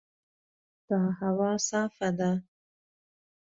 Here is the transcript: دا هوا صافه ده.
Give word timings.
دا 0.87 0.99
هوا 1.19 1.51
صافه 1.69 2.09
ده. 2.17 2.31